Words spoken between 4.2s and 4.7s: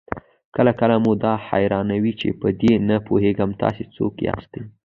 ياستئ؟